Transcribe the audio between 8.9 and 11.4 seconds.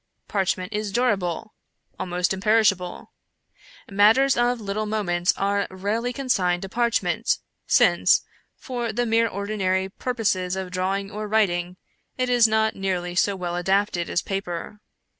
the mere ordinary purposes of drawing or